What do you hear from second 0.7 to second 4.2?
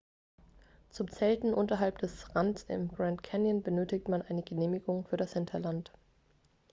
zum zelten unterhalb des rands im grand canyon benötigt